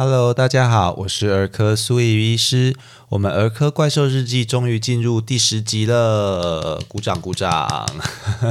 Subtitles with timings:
[0.00, 2.76] Hello，大家好，我是儿科苏怡医师。
[3.08, 7.84] 我们儿科怪兽日记终于进入第十集了，鼓掌鼓掌。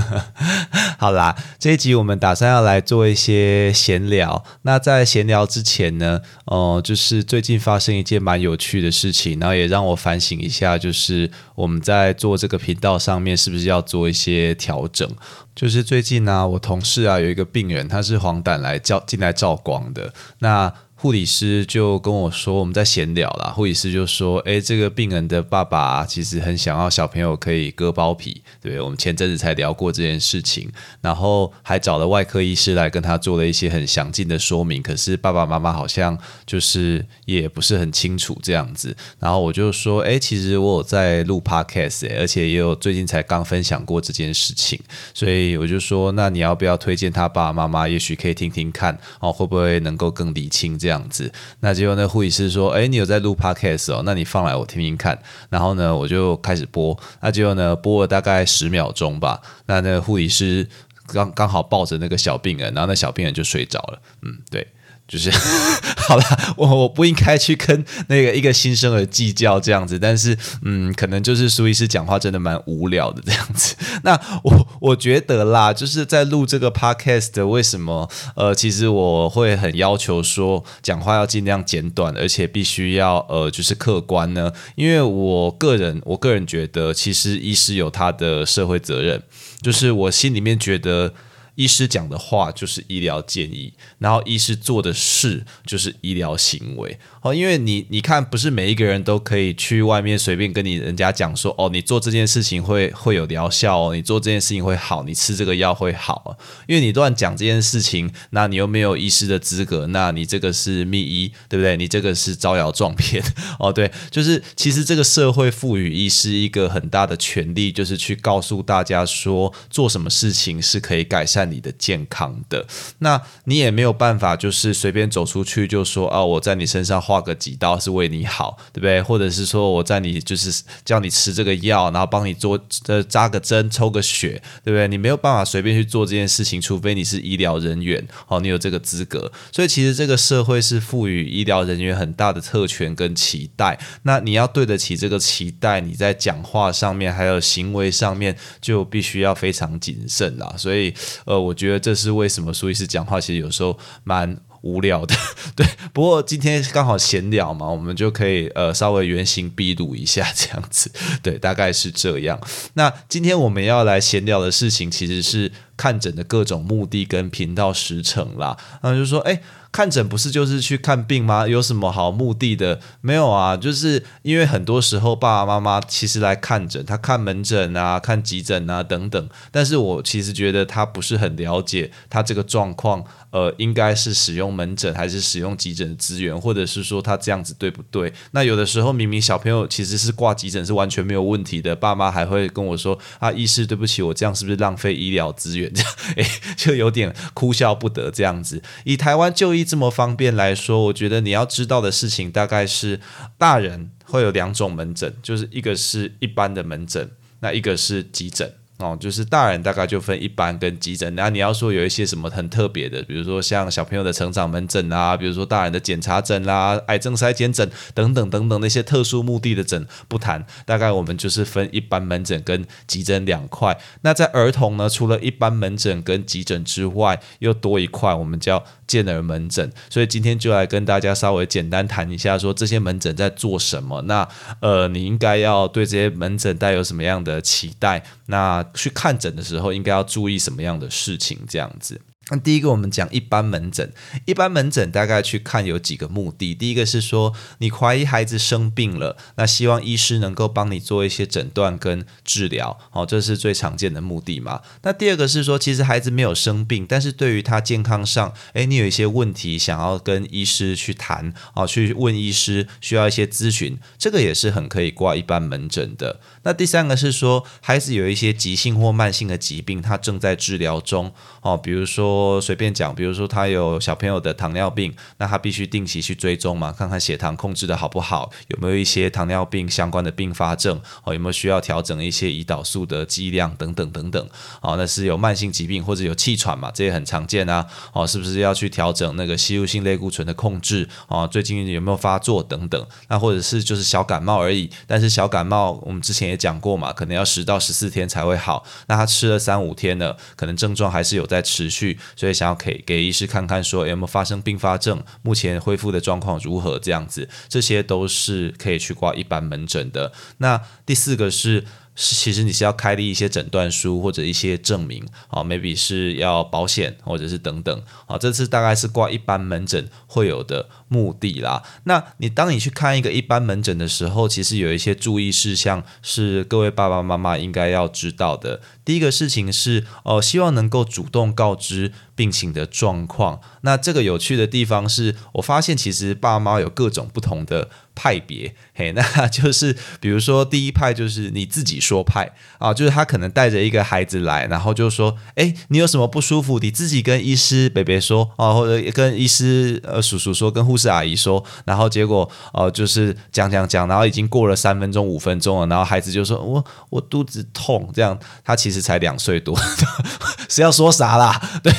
[1.00, 4.44] 好啦，这一集我们打算要来做一些闲聊。
[4.64, 15.10] 那在闲聊之前呢，哦，就是最近发生一件蛮有趣的事情，然后也让我反省一下，就是我们在做这个频道上面是不是要做一些调整。
[15.55, 20.74] 就是最近呢，我同事啊有一个病人，他是黄疸来照进来照光的，那。
[21.00, 23.52] 护理师就跟我说，我们在闲聊啦。
[23.55, 30.68] 护理师就说：“哎，这个病人的爸爸其实很想要小朋友可以割包皮，对我们前阵子才聊过这件事情，
[30.99, 34.82] 然后还找了外科医师来跟他做了一些很详尽的说明。
[34.82, 38.98] 可是爸爸妈妈好像就是也不是很清楚这样子。
[39.20, 44.80] 然后我就说：哎，其实我有在录 podcast，而且也有最近才刚分享过这件事情。
[45.14, 47.88] 所以我就说，那你要不要推荐他爸爸妈妈？
[47.88, 55.20] 也许可以听听看哦，会不会能够更理清这。”这样子，那结果那护理师说：“哎，你有在录 podcast 哦，那你放来我听听看。”
[55.52, 56.98] 然后呢，我就开始播。
[57.21, 59.41] 那结果呢，播了大概十秒钟吧。
[59.65, 60.65] 那那个护理师
[61.08, 63.99] 刚刚好抱着那个小病人，然后那小病人就睡着了。
[64.22, 64.66] 嗯，对。
[65.08, 65.31] 就是
[65.96, 66.24] 好了，
[66.58, 73.74] 我我不应该去跟那个一个新生儿计较这样子，但是嗯，可能就是苏医师讲话真的蛮无聊的这样子。
[74.03, 84.52] 那我我觉得啦，就是在录这个 podcast，为什么呃，其实我会很要求说讲话要尽量简短，而且必须要呃就是客观呢？
[84.75, 89.22] 因为我个人我个人觉得，其实医师有他的社会责任，
[89.62, 91.14] 就是我心里面觉得。
[91.58, 97.00] 医师讲的话就是医疗建议，然后医师做的事就是医疗行为。
[97.28, 106.38] 哦，因为你你看，不是每一个人都可以去外面随便跟你人家讲说，哦，你做这件事情会会有疗效哦，你做这件事情会好，你吃这个药会好。
[106.68, 111.76] 因为你乱讲这件事情，那你又没有医师的资格，那你这个是密医，对不对？
[111.76, 113.24] 你这个是招摇撞骗。
[113.60, 121.48] 哦，对，就是其实这个社会赋予医师一个很大的权利，就是去告诉大家说，做什么事情是可以改善。
[121.48, 122.68] 你的健康的，
[123.00, 129.02] 那你也没有办法，就是随便走出去就说啊，我在你身上画个几刀是为你好，对不对？
[129.02, 134.88] 或者是说我在你就是叫你吃这个药，然后帮你做呃扎个针、抽个血，对不对？
[134.88, 139.32] 你没有办法随便去做这件事情，除非你是医疗人员，哦，你有这个资格。
[139.52, 150.54] 所以其实这个社会是赋予医疗人员很大的特权跟期待，那你要对得起这个期待，你在讲话上面还有行为上面就必须要非常谨慎啦。
[150.56, 150.94] 所以
[151.26, 151.48] 呃。
[151.48, 155.16] 我觉得这是为什么苏医师讲话其实有时候蛮无聊的，
[155.56, 155.66] 对。
[155.94, 160.92] 不过今天刚好闲聊嘛，我们就可以呃稍微原形毕露一下这样子，
[161.24, 162.40] 对，大概是这样。
[162.74, 168.58] 那今天我们要来闲聊的事情，其实是看诊的各种目的跟频道时程啦。
[168.82, 169.40] 然后就说，哎。
[169.70, 171.46] 看诊不是就是去看病吗？
[171.46, 172.80] 有什么好目的的？
[173.02, 183.04] 没有啊，就是因为很多时候爸爸妈妈其实来看诊，他看门诊啊、看急诊啊等等，但是我其实觉得他不是很了解他这个状况。
[183.30, 188.12] 呃，应该是使用门诊还是使用急诊的资源，或者是说他这样子对不对？
[188.32, 195.67] 那有的时候明明小朋友其实是挂急诊是完全没有问题的，爸妈还会跟我说啊，医师对不起，我这样是不是浪费医疗资源？
[195.76, 198.62] 这样诶，就有点哭笑不得这样子。
[198.84, 203.00] 以台湾就医这么方便来说，我觉得你要知道的事情大概是
[203.38, 207.12] 大人会有两种门诊，就是一个是一般的门诊，
[207.42, 208.54] 那一个是急诊。
[208.78, 223.75] 哦，就是大人大概就分一般跟急诊，那你要说有一些什么很特别的，比如说像小朋友的成长门诊啊，比如说大人的检查诊啦、癌症筛检诊等等等等那些特殊目的的诊不谈，大概我们就是分一般门诊跟急诊两块。
[224.01, 229.72] 那在儿童呢，除了一般门诊跟急诊之外，又多一块，我们叫健儿门诊。
[229.90, 234.04] 所以今天就来跟大家稍微简单谈一下，说这些门诊在做什么。
[234.04, 234.28] 那
[234.60, 238.04] 呃，你应该要对这些门诊带有什么样的期待？
[238.28, 241.40] 那去看诊的时候，应该要注意什么样的事情？
[241.48, 242.00] 这样子。
[242.29, 243.91] 那第一个，我们讲一般门诊。
[244.25, 246.53] 一般门诊大概去看有几个目的。
[246.53, 254.62] 第一个是说，你怀疑孩子生病了，那希望医师能够帮你做一些诊断跟治疗，哦，这是最常见的目的嘛。
[254.81, 266.19] 那第二个是说，其实孩子没有生病，但是对于他健康上，诶，你有一些问题想要跟医师去谈，哦，去问医师，需要一些咨询，这个也是很可以挂一般门诊的。
[266.44, 272.17] 那第三个是说，孩子有一些急性或慢性的疾病，他正在治疗中，哦，比如说。
[272.18, 284.30] 我随便讲，比如说他有小朋友的糖尿病，那他必须定期去追踪嘛，看看血糖控制的好不好，有没有一些糖尿病相关的并发症，哦，有没有需要调整一些胰岛素的剂量等等等等，
[284.62, 310.12] 哦，那是有慢性疾病或者有气喘嘛，这也很常见啊，哦，是不是要去调整那个吸入性类固醇的控制，哦，最近有没有发作等等，那或者是就是小感冒而已，但是小感冒我们之前也讲过嘛，可能要十到十四天才会好，那他吃了三五天了，可能症状还是有在持续，所以想要给给医师看看说有没有发生并发症，目前恢复的状况如何这样子，这些都是可以去挂一般门诊的。
[310.38, 311.65] 那第四个是。
[312.00, 321.63] 是，其实你是要开立一些诊断书或者一些证明，啊，maybe 是要保险或者是等等，啊，这次大概是挂一般门诊会有的目的啦。
[321.84, 328.62] 那你当你去看一个一般门诊的时候，其实有一些注意事项是各位爸爸妈妈应该要知道的。
[328.86, 333.42] 第一个事情是，哦，希望能够主动告知病情的状况。
[333.62, 337.69] 那这个有趣的地方是我发现，其实爸妈有各种不同的。
[338.00, 358.15] 派别，嘿， 那就是比如说第一派就是你自己说派啊，就是他可能带着一个孩子来，然后就说，哎，你有什么不舒服，你自己跟医师北北说啊，或者跟医师呃叔叔说，跟护士阿姨说，然后结果呃就是讲讲讲，然后已经过了三分钟五分钟了，然后孩子就说我我肚子痛，这样
[358.45, 359.57] 他其实才两岁多，
[360.47, 361.41] 是要说啥啦？
[361.63, 361.74] 对，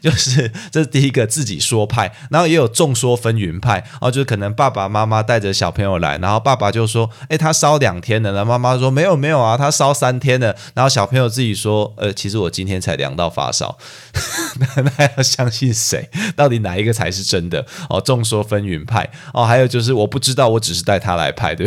[0.00, 5.56] 就是这是第一个自己说派，然后也有众说纷纭派哦，就是可能爸爸妈妈带着。
[5.56, 13.78] 小朋友来，然后爸爸就说：“哎，他烧两天了。”然后妈妈说：“没有没有啊，他烧三天了。”然后小朋友自己说：“呃，其实我今天才量到发烧。
[14.76, 16.10] ”那要相信谁？
[16.36, 17.66] 到底哪一个才是真的？
[17.88, 19.44] 哦，众说纷纭派哦。
[19.44, 21.66] 还有就是我不知道，我只是带他来派，对。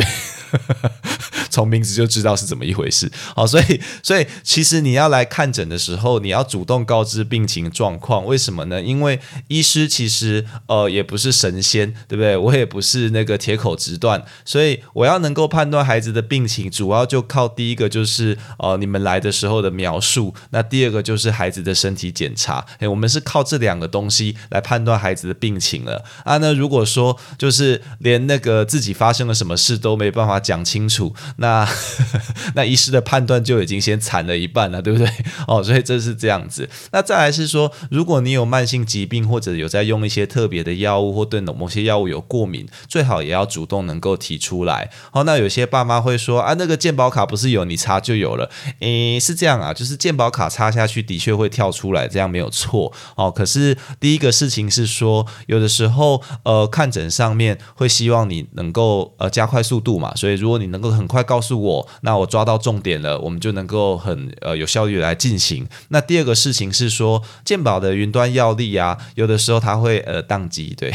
[1.50, 8.80] 从名字就知道是怎么一回事，好，所以 所以其实你要来看诊的时候，你要主动告知病情状况，为什么呢？
[8.80, 9.18] 因为
[9.48, 12.36] 医师其实呃也不是神仙，对不对？
[12.36, 26.36] 我也不是那个铁口直断，所以我要能够判断孩子的病情，主要就靠第一个就是呃你们来的时候的描述，那第二个就是孩子的身体检查，诶，我们是靠这两个东西来判断孩子的病情了啊。
[26.38, 31.14] 那如果说就是连那个自己发生了什么事都没办法讲清楚。
[31.40, 31.66] 那
[32.54, 35.08] 那医师的判断就已经先惨了一半了，对不对？
[35.48, 36.68] 哦，所以这是这样子。
[36.92, 44.90] 那再来是说，如果你有慢性疾病或者有在用一些特别的药物或对某些药物有过敏，最好也要主动能够提出来。
[45.12, 48.50] 哦，那有些爸妈会说啊，那个健保卡不是有你插就有了？
[48.80, 52.92] 诶，是这样啊，就是健保卡插下去的确会跳出来，这样没有错。
[53.16, 61.24] 哦，可是第一个事情是说，有的时候呃看诊上面会希望你能够呃加快速度嘛，所以如果你能够很快。
[61.30, 65.64] 告诉我，那我抓到重点了，我们就能够很呃有效率来进行。
[65.90, 70.92] 那第二个事情是说，健保的云端药力啊，有的时候它会呃宕机，对，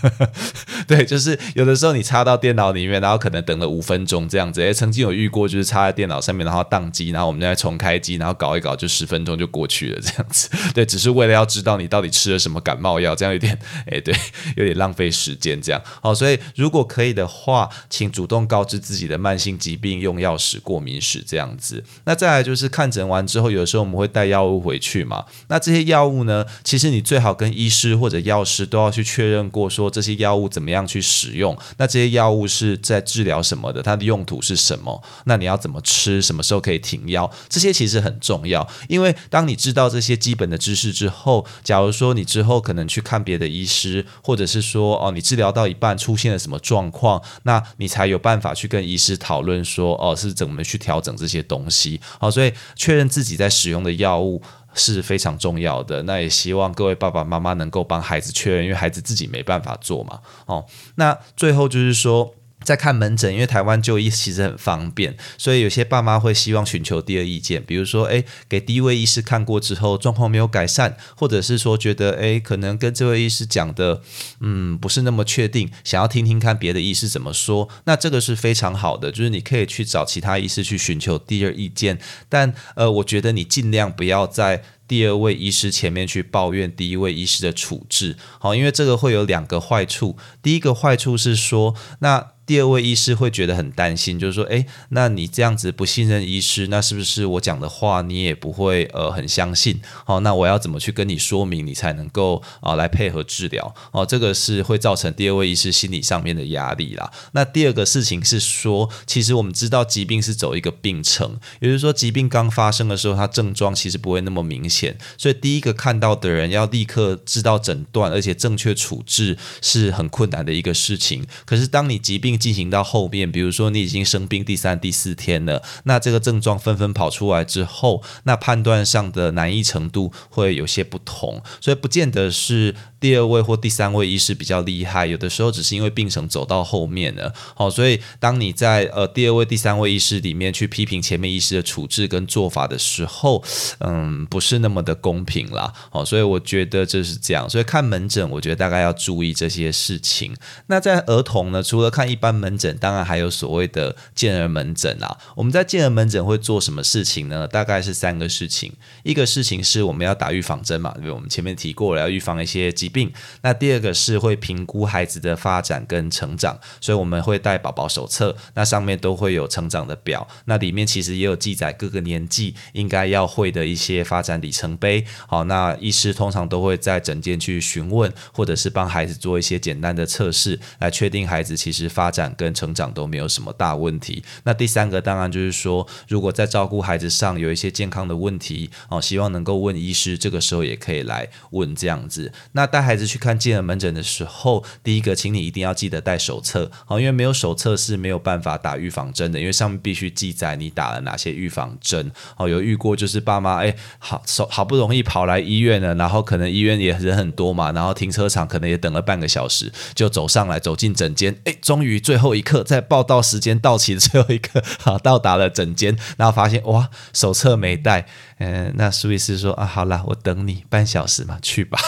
[0.88, 4.62] 对，就是有的时候你插到电脑里面，然后可能等了五分钟这样子。
[4.62, 10.48] 哎，曾经有遇过，就是插在电脑上面，然后宕机，然后我们再重开机，然后搞一搞，就十分钟就过去了这样子。
[10.72, 13.58] 对，只是为了要知道你到底吃了什么感冒药，这样有点
[13.92, 14.14] 哎，对，
[14.56, 15.82] 有点浪费时间这样。
[16.00, 19.49] 好，所以如果可以的话，请主动告知自己的慢性。
[19.58, 25.24] 疾病用药史、过敏史这样子，那再来就是看诊完之后，有时候我们会带药物回去嘛。
[25.48, 31.56] 那这些药物呢，其实你最好跟医师或者药师都要去确认过，说这些药物怎么样去使用。
[31.78, 33.82] 那这些药物是在治疗什么的？
[33.82, 35.02] 它的用途是什么？
[35.24, 36.22] 那你要怎么吃？
[36.22, 37.28] 什么时候可以停药？
[37.48, 49.39] 这些其实很重要，因为当你知道这些基本的知识之后，假如说你之后可能去看别的医师，或者是说哦，你治疗到一半出现了什么状况，那你才有办法去跟医师讨。
[49.40, 51.98] 讨论说哦，是怎么去调整这些东西？
[52.18, 54.42] 好，所以确认自己在使用的药物
[54.74, 56.02] 是非常重要的。
[56.02, 60.20] 那也希望各位爸爸妈妈能够帮孩子确认，因为孩子自己没办法做嘛。
[60.44, 60.66] 哦，
[60.96, 62.34] 那最后就是说。
[62.62, 74.02] 在看门诊，因为台湾就医其实很方便，所以有些爸妈会希望寻求第二意见，比如说，诶，给第一位医师看过之后，状况没有改善，或者是说觉得，诶，可能跟这位医师讲的，
[74.40, 81.98] 嗯，不是那么确定，想要听听看别的医师怎么说，那这个是非常好的，就是你可以去找其他医师去寻求第二意见，
[82.28, 92.32] 但呃，我觉得你尽量不要在第二位医师前面去抱怨第一位医师的处置，好，因为这个会有两个坏处，第一个坏处是说，那。
[92.50, 99.80] 第二位医师会觉得很担心，就是说，诶，那你这样子不信任医师，那是不是我讲的话你也不会呃很相信？
[100.04, 103.72] 好，那我要怎么去跟你说明，你才能够啊来配合治疗？
[103.92, 107.12] 哦，这个是会造成第二位医师心理上面的压力啦。
[107.30, 121.24] 那第二个事情是说，其实我们知道疾病是走一个病程，也就是说，疾病刚发生的时候，它症状其实不会那么明显，所以第一个看到的人要立刻知道诊断，而且正确处置是很困难的一个事情。
[121.44, 132.74] 可是当你疾病进行到后面，比如说你已经生病第三、第四天了，那这个症状纷纷跑出来之后，那判断上的难易程度会有些不同，所以不见得是。
[133.00, 143.42] 第二位或第三位医师比较厉害，有的时候只是因为病程走到后面了，好，所以当你在呃第二位、第三位医师里面去批评前面医师的处置跟做法的时候，
[143.78, 150.36] 嗯，不是那么的公平啦，好，所以我觉得就是这样，所以看门诊，我觉得大概要注意这些事情。
[150.66, 155.16] 那在儿童呢，除了看一般门诊，当然还有所谓的健儿门诊啦。
[155.34, 157.48] 我们在健儿门诊会做什么事情呢？
[157.48, 162.89] 大概是三个事情，一个事情是我们要打预防针嘛，因为我们前面提过了，要预防一些疾。
[162.90, 163.10] 病，
[163.42, 175.04] 那第二个是会评估孩子的发展跟成长，所以我们会带宝宝手册，那上面都会有成长的表，那里面其实也有记载各个年纪应该要会的一些发展里程碑。
[175.26, 184.22] 好，那医师通常都会在诊间去询问，或者是帮孩子做一些简单的测试，来确定孩子其实发展跟成长都没有什么大问题。
[184.44, 192.32] 那第三个当然就是说，如果在照顾孩子上有一些健康的问题，哦，希望能够问医师，这个时候也可以来问这样子。
[192.52, 202.10] 那带孩子去看健儿门诊的时候，第一个，请你一定要记得带手册，好，因为没有手册是没有办法打预防针的，因为上面必须记载你打了哪些预防针。
[202.38, 218.06] 哦，有遇过就是爸妈哎，好手好不容易跑来医院了，然后可能医院也人很多嘛，然后停车场可能也等了半个小时，就走上来走进诊间，哎，终于最后一刻在报到时间到期的最后一刻，好到达了诊间，然后发现哇，手册没带。
[218.40, 221.78] 嗯，那苏医师说啊，好了，我等你半小时嘛，去吧。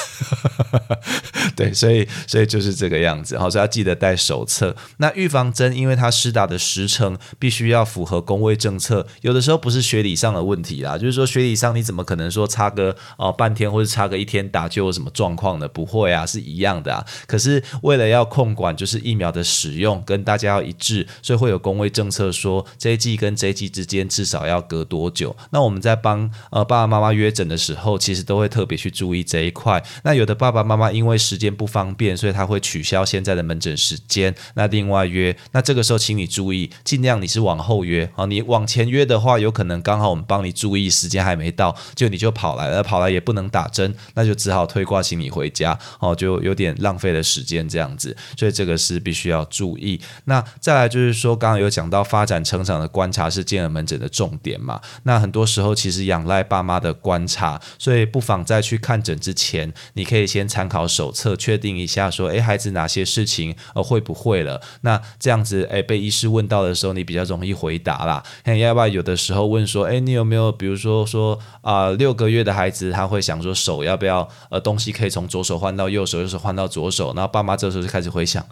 [1.56, 4.74] 对，所以所以就是这个样子，好，所以要记得带手册。
[4.98, 15.68] 那预防针，因为它施打的时程必须要符合工位政策，有的时候不是学理上的问题啦，就是说学理上你怎么可能说差个哦半天或者差个一天打就有什么状况呢？
[15.68, 17.04] 不会啊，是一样的啊。
[17.26, 25.34] 可是为了要控管，就是疫苗的使用跟大家要一致，所以会有工位政策说这一季跟这一季之间至少要隔多久。
[25.50, 29.82] 那我们在帮呃，爸爸妈妈约诊的时候，其实都会特别去注意这一块。
[30.04, 35.34] 那有的爸爸妈妈因为是时间不方便，所以他会取消现在的门诊时间，那另外约。
[35.52, 38.26] 那这个时候，请你注意，尽量你是往后约啊。
[38.26, 48.14] 你往前约的话，有可能刚好我们帮你注意，时间还没到，就你就跑来了，跑来也不能打针，那就只好推挂，请你回家哦，就有点浪费了时间这样子。
[48.36, 49.98] 所以这个是必须要注意。
[50.26, 54.78] 那再来就是说，刚刚有讲到发展成长的观察是健儿门诊的重点嘛？
[55.04, 56.42] 那很多时候其实仰赖。
[56.42, 64.60] 爸妈的观察，所以不妨在去看诊之前，你可以先参考手册，测确定一下说，诶，孩子哪些事情呃会不会了？
[64.80, 68.22] 那这样子，诶，被医师问到的时候，你比较容易回答啦。
[68.58, 78.44] 要不要有的时候问说，诶，你有没有比如说说啊，六个月的孩子他会想说手要不要呃东西可以从左手换到右手，右手换到左手，然后爸妈这时候就开始回想，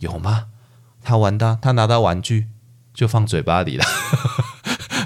[0.00, 0.48] 有吗？
[1.02, 2.48] 他玩的，他拿到玩具
[2.92, 3.84] 就放嘴巴里了。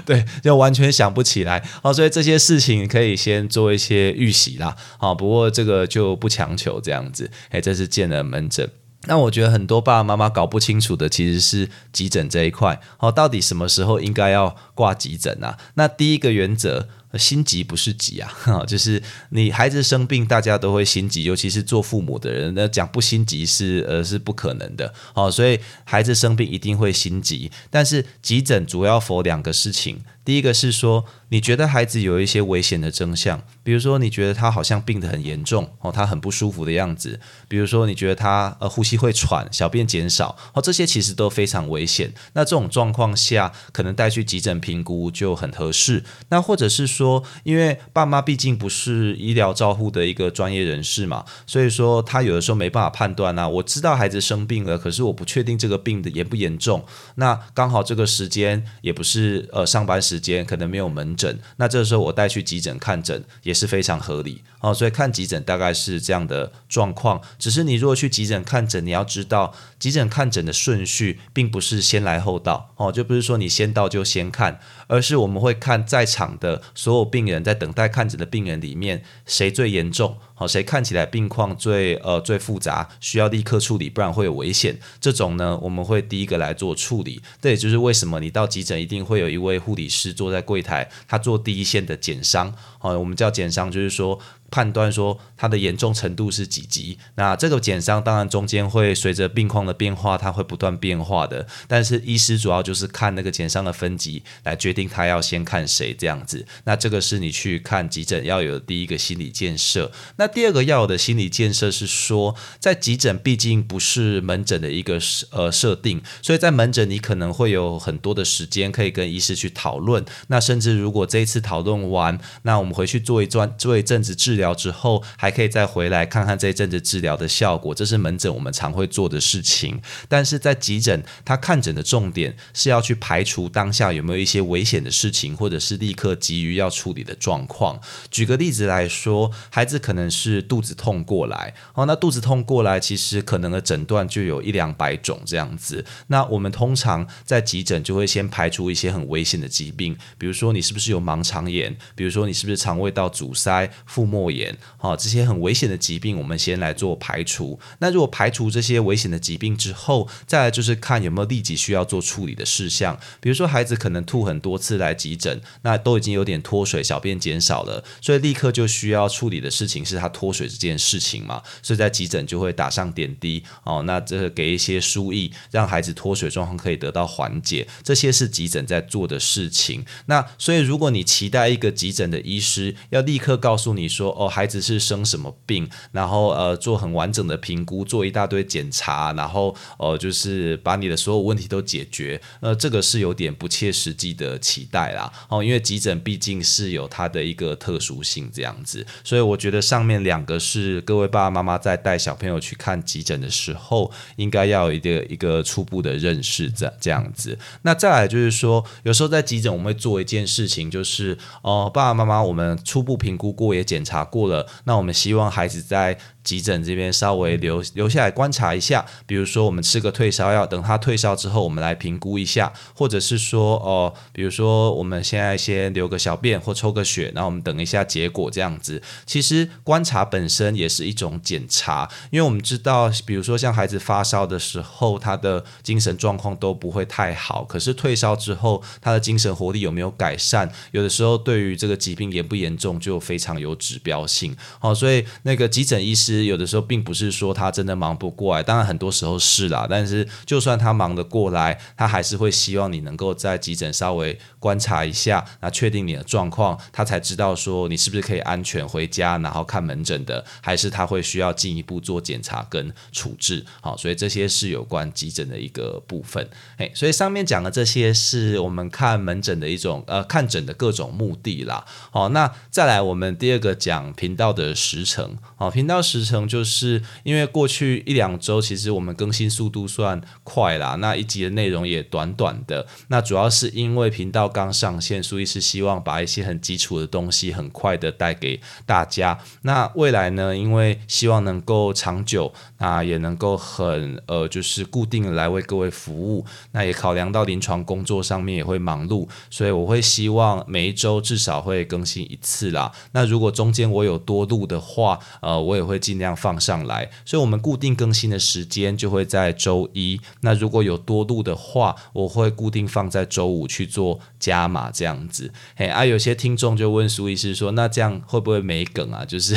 [0.05, 4.75] 对，就完全想不起来哦，所以这些事情可以先做一些预习啦。
[4.97, 7.29] 好，不过这个就不强求这样子。
[7.49, 8.69] 哎，这是见了门诊。
[9.05, 12.79] 那我觉得很多爸爸妈妈搞不清楚的其实是急诊这一块。
[12.97, 15.57] 好，到底什么时候应该要挂急诊啊？
[15.75, 16.87] 那第一个原则。
[17.17, 18.31] 心急不是急啊，
[18.67, 24.93] 就是你孩子生病，大家都会心急，尤其是做父母的人，那讲不心急是呃是不可能的。
[25.13, 30.01] 好，所以孩子生病一定会心急，但是急诊主要否两个事情。
[30.25, 42.13] 第一个是说，你觉得孩子有一些危险的征象，比如说你觉得他好像病得很严重哦，他很不舒服的样子，比如说你觉得他呃呼吸会喘，小便减少哦，这些其实都非常危险。
[42.33, 46.05] 那这种状况下，可能带去急诊评估就很合适。
[46.29, 53.49] 那或者是说，因为爸妈毕竟不是医疗照护的一个专业人士嘛，所以说他有的时候没办法判断啊。
[53.49, 56.85] 我知道孩子生病了，可是我不确定这个病的严不严重。
[57.15, 60.12] 那刚好这个时间也不是呃上班时。
[60.13, 64.71] 时间可能没有门诊，那这个时候我带去急诊看诊也是非常合理哦。
[64.71, 67.19] 所以看急诊大概是这样的状况。
[67.39, 80.19] 只是你如果去急诊看诊，你要知道急诊看诊的顺序并不是先来后到哦，就不是说你先到就先看，而是我们会看在场的所有病人在等待看诊的病人里面谁最严重。
[80.47, 84.77] 谁看起来病况最呃最复杂，需要立刻处理，不然会有危险。
[84.99, 87.21] 这种呢，我们会第一个来做处理。
[87.41, 92.53] 这也就是为什么你到急诊一定会有一位护理师坐在柜台，他做第一线的检伤。
[92.79, 94.19] 好，我们叫检伤，就是说。
[94.53, 96.99] 判断说它的严重程度是几级？
[97.15, 101.47] 那这个减伤当然中间会随着病况的变化，它会不断变化的。
[101.67, 106.45] 但是医师主要就是看那个减伤的分级来决定他要先看谁这样子。
[106.65, 109.91] 那这个是你去看急诊要有的第一个心理建设。
[110.17, 114.99] 那第二个要有的心理建设是说，在急诊毕竟不是门诊的一个
[115.31, 120.05] 呃设定，所以在门诊你可能会有很多的时间可以跟医师去讨论。
[120.27, 124.42] 那甚至如果这一次讨论完，那我们回去做一段做一阵子治疗。
[124.43, 129.81] 疗之后还可以再回来看看这一阵子治疗的效果，这是门诊我们常会做的事情。
[130.09, 137.79] 但是在急诊，他看诊的重点是要去排除当下有没有一些危险的事情，或者是立刻急于要处理的状况。
[138.11, 145.85] 举个例子来说，孩子可能是肚子痛过来，哦，那肚子痛过来，其实可能的诊断就有一两百种这样子。
[146.07, 154.32] 那我们通常在急诊就会先排除一些很危险的疾病，比如说你是不是有盲肠炎，比如说你是不是肠胃道阻塞、腹膜。
[154.33, 157.59] 炎，好，这些很危险的疾病，我们先来做排除。
[157.79, 162.99] 那如果排除这些危险的疾病之后，再来就是看有没有立即需要做处理的事项。
[163.19, 171.41] 比如说，孩子可能吐很多次来急诊，那都已经有点脱水，小便减少了，所以立刻就需要处理的事情是他脱水这件事情嘛。
[171.61, 177.67] 所以在急诊就会打上点滴，哦，那这给一些输液，让孩子脱水状况可以得到缓解。
[177.83, 179.85] 这些是急诊在做的事情。
[180.07, 195.11] 那所以，如果你期待一个急诊的医师要立刻告诉你说，哦，孩子是生什么病，然后呃做很完整的评估，做一大堆检查，然后呃就是把你的所有问题都解决，呃这个是有点不切实际的期待啦。
[195.29, 207.37] 哦，因为急诊毕竟是有它的一个特殊性这样子，所以我觉得上面两个是各位爸爸妈妈在带小朋友去看急诊的时候，应该要有一个一个初步的认识这这样子。
[207.63, 214.02] 那再来就是说，有时候在急诊我们会做一件事情，就是哦爸爸妈妈我们初步评估过也检查。
[214.03, 215.97] 过了，那我们希望孩子在。
[216.23, 228.81] 急诊这边稍微留留下来观察一下，比如说我们吃个退烧药，等他退烧之后，我们来评估一下，或者是说哦，比如说我们现在先留个小便或抽个血，然后我们等一下结果这样子。
[229.05, 240.49] 其实观察本身也是一种检查，因为我们知道，比如说像孩子发烧的时候，他的精神状况都不会太好，可是退烧之后，他的精神活力有没有改善？
[240.71, 244.35] 有的时候对于这个疾病严不严重就非常有指标性。
[244.59, 246.23] 好，所以那个急诊医师。
[246.23, 249.67] 有的时候并不是说他真的忙不过来，当然很多时候是啦。
[249.69, 263.43] 但是就算他忙得过来，他还是会希望你能够在急诊稍微观察一下，那确定你的状况，他才知道说你是不是可以安全回家，然后看门诊的，还是他会需要进一步做检查跟处置。
[263.59, 266.25] 好，所以这些是有关急诊的一个部分。
[266.57, 271.65] 哎，所以上面讲的这些是我们看门诊的一种呃看诊的各种目的啦。
[271.91, 275.17] 好，那再来我们第二个讲频道的时程。
[275.43, 276.03] 好，频道时。
[276.05, 282.65] 程就是因为过去一两周，其实我们更新速度算快啦，那一集的内容也短短的。
[282.89, 289.17] 那主要是因为频道刚上线，所以是希望把一些很基础的东西很快的带给大家。
[289.41, 296.25] 那未来呢，因为希望能够长久，那也能够很呃，就是固定的来为各位服务。
[296.51, 302.71] 那也考量到临床工作上面也会忙碌，所以我会希望每一周至少会更新一次啦。
[302.91, 306.13] 那如果中间我有多录的话，呃，呃我也会尽量。
[306.15, 309.99] 放上来，所以我们固定更新的时间就会在周一。
[310.21, 315.31] 那如果有多录的话，我会固定放在周五去做加码，这样子。
[315.55, 319.35] 嘿啊，有些听众就问苏医师说：“那这样会不会没梗啊？”就是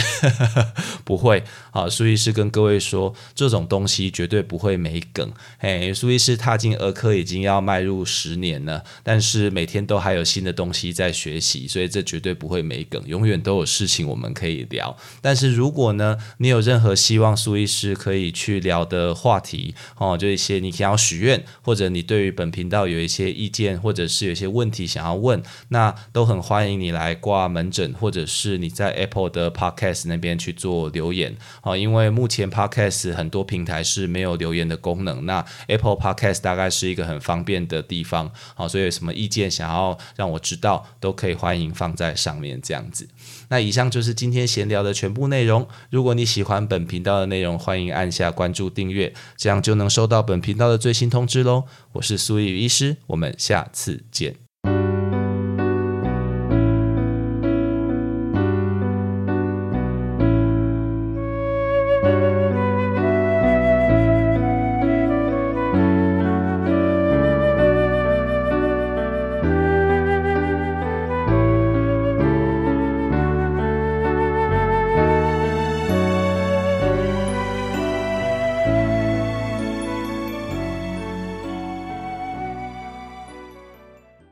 [1.04, 1.88] 不会啊。
[1.88, 5.32] 苏医师跟各位说，这种东西绝对不会没梗。
[5.58, 14.96] 嘿，苏医师踏进儿科已经要迈入十年了，但是每天都还有新的东西在学习，所以这绝对不会没梗，永远都有事情我们可以聊。
[15.20, 31.76] 但是如果呢，你有任何希望苏医师可以去聊的话题哦，就一些你想要许愿，或者你对于本频道有一些意见，或者是有一些问题想要问，那都很欢迎你来挂门诊，或者是你在 Apple 的 Podcast 那边去做留言哦。
[31.76, 43.08] 因为目前 Podcast 很多平台是没有留言的功能，那 Apple Podcast 大概是一个很方便的地方好，所以有什么意见想要让我知道，都可以欢迎放在上面这样子。
[43.48, 45.66] 那以上就是今天闲聊的全部内容。
[45.90, 51.64] 如果你喜欢本频道的内容，欢迎按下关注订阅，这样就能收到本频道的最新通知喽。
[51.92, 54.45] 我是苏玉医师，我们下次见。